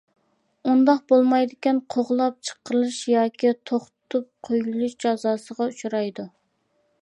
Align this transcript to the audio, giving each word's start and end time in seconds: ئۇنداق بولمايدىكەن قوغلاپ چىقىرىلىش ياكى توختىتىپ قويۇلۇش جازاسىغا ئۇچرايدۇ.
ئۇنداق 0.69 1.01
بولمايدىكەن 1.11 1.81
قوغلاپ 1.95 2.39
چىقىرىلىش 2.49 2.97
ياكى 3.11 3.51
توختىتىپ 3.71 4.27
قويۇلۇش 4.49 4.97
جازاسىغا 5.07 5.69
ئۇچرايدۇ. 5.75 6.27